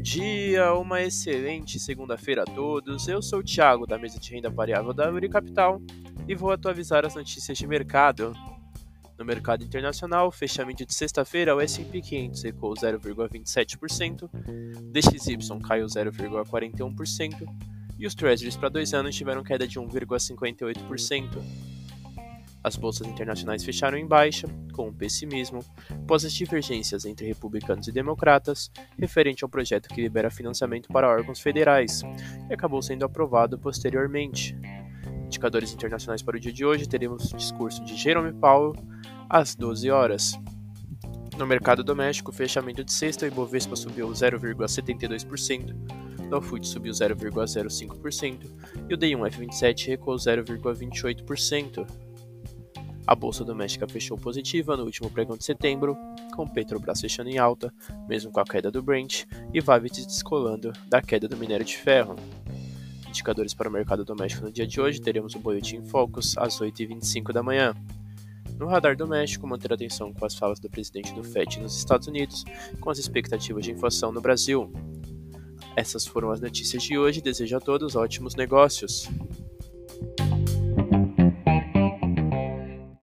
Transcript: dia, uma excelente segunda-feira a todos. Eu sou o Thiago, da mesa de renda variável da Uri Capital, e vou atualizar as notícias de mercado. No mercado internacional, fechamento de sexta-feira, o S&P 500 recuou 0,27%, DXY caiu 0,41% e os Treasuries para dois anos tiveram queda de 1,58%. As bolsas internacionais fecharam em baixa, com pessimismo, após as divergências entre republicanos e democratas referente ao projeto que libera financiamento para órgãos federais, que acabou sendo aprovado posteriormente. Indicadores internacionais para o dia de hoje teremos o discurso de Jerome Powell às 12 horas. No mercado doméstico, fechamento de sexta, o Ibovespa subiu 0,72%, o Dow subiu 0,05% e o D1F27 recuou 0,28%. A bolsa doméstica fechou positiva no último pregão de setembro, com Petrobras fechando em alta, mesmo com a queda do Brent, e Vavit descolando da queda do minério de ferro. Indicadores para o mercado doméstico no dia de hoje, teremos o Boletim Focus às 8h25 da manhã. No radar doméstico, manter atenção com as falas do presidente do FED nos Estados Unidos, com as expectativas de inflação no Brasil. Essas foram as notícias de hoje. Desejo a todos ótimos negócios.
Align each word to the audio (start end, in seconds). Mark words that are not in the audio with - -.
dia, 0.00 0.72
uma 0.74 1.02
excelente 1.02 1.78
segunda-feira 1.78 2.42
a 2.42 2.46
todos. 2.46 3.06
Eu 3.06 3.20
sou 3.20 3.40
o 3.40 3.44
Thiago, 3.44 3.86
da 3.86 3.98
mesa 3.98 4.18
de 4.18 4.30
renda 4.32 4.48
variável 4.48 4.94
da 4.94 5.10
Uri 5.10 5.28
Capital, 5.28 5.80
e 6.26 6.34
vou 6.34 6.50
atualizar 6.50 7.04
as 7.04 7.14
notícias 7.14 7.58
de 7.58 7.66
mercado. 7.66 8.32
No 9.18 9.24
mercado 9.24 9.62
internacional, 9.62 10.30
fechamento 10.32 10.86
de 10.86 10.94
sexta-feira, 10.94 11.54
o 11.54 11.60
S&P 11.60 12.00
500 12.00 12.42
recuou 12.42 12.74
0,27%, 12.74 14.30
DXY 14.90 15.60
caiu 15.62 15.86
0,41% 15.86 17.46
e 17.98 18.06
os 18.06 18.14
Treasuries 18.14 18.56
para 18.56 18.70
dois 18.70 18.94
anos 18.94 19.14
tiveram 19.14 19.44
queda 19.44 19.68
de 19.68 19.78
1,58%. 19.78 21.69
As 22.62 22.76
bolsas 22.76 23.06
internacionais 23.06 23.64
fecharam 23.64 23.96
em 23.96 24.06
baixa, 24.06 24.46
com 24.74 24.92
pessimismo, 24.92 25.64
após 25.90 26.24
as 26.24 26.32
divergências 26.32 27.06
entre 27.06 27.26
republicanos 27.26 27.88
e 27.88 27.92
democratas 27.92 28.70
referente 28.98 29.42
ao 29.42 29.48
projeto 29.48 29.88
que 29.88 30.02
libera 30.02 30.30
financiamento 30.30 30.88
para 30.88 31.08
órgãos 31.08 31.40
federais, 31.40 32.02
que 32.46 32.54
acabou 32.54 32.82
sendo 32.82 33.04
aprovado 33.04 33.58
posteriormente. 33.58 34.56
Indicadores 35.24 35.72
internacionais 35.72 36.22
para 36.22 36.36
o 36.36 36.40
dia 36.40 36.52
de 36.52 36.64
hoje 36.64 36.88
teremos 36.88 37.32
o 37.32 37.36
discurso 37.36 37.82
de 37.84 37.96
Jerome 37.96 38.32
Powell 38.32 38.74
às 39.28 39.54
12 39.54 39.90
horas. 39.90 40.38
No 41.38 41.46
mercado 41.46 41.82
doméstico, 41.82 42.32
fechamento 42.32 42.84
de 42.84 42.92
sexta, 42.92 43.24
o 43.24 43.28
Ibovespa 43.28 43.74
subiu 43.74 44.08
0,72%, 44.08 45.74
o 46.18 46.28
Dow 46.28 46.42
subiu 46.62 46.92
0,05% 46.92 48.40
e 48.88 48.94
o 48.94 48.98
D1F27 48.98 49.86
recuou 49.86 50.16
0,28%. 50.16 52.09
A 53.10 53.14
bolsa 53.16 53.44
doméstica 53.44 53.88
fechou 53.88 54.16
positiva 54.16 54.76
no 54.76 54.84
último 54.84 55.10
pregão 55.10 55.36
de 55.36 55.42
setembro, 55.42 55.98
com 56.32 56.46
Petrobras 56.46 57.00
fechando 57.00 57.28
em 57.28 57.38
alta, 57.38 57.74
mesmo 58.08 58.30
com 58.30 58.38
a 58.38 58.44
queda 58.44 58.70
do 58.70 58.80
Brent, 58.80 59.24
e 59.52 59.60
Vavit 59.60 60.06
descolando 60.06 60.72
da 60.86 61.02
queda 61.02 61.26
do 61.26 61.36
minério 61.36 61.66
de 61.66 61.76
ferro. 61.76 62.14
Indicadores 63.08 63.52
para 63.52 63.68
o 63.68 63.72
mercado 63.72 64.04
doméstico 64.04 64.44
no 64.44 64.52
dia 64.52 64.64
de 64.64 64.80
hoje, 64.80 65.00
teremos 65.00 65.34
o 65.34 65.40
Boletim 65.40 65.82
Focus 65.82 66.38
às 66.38 66.60
8h25 66.60 67.32
da 67.32 67.42
manhã. 67.42 67.74
No 68.56 68.68
radar 68.68 68.96
doméstico, 68.96 69.44
manter 69.44 69.72
atenção 69.72 70.12
com 70.12 70.24
as 70.24 70.36
falas 70.36 70.60
do 70.60 70.70
presidente 70.70 71.12
do 71.12 71.24
FED 71.24 71.58
nos 71.58 71.76
Estados 71.76 72.06
Unidos, 72.06 72.44
com 72.78 72.90
as 72.90 72.98
expectativas 73.00 73.64
de 73.64 73.72
inflação 73.72 74.12
no 74.12 74.20
Brasil. 74.20 74.72
Essas 75.74 76.06
foram 76.06 76.30
as 76.30 76.40
notícias 76.40 76.80
de 76.80 76.96
hoje. 76.96 77.20
Desejo 77.20 77.56
a 77.56 77.60
todos 77.60 77.96
ótimos 77.96 78.36
negócios. 78.36 79.08